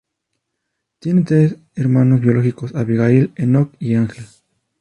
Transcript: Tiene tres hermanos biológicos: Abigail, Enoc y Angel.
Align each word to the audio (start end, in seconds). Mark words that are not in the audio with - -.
Tiene 0.97 1.21
tres 1.21 1.57
hermanos 1.75 2.21
biológicos: 2.21 2.73
Abigail, 2.73 3.31
Enoc 3.35 3.71
y 3.79 3.93
Angel. 3.93 4.25